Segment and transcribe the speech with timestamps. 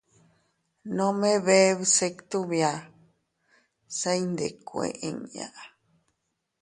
[0.97, 2.71] Nome bee bsitu bia,
[3.99, 5.47] se iyndikkue inña.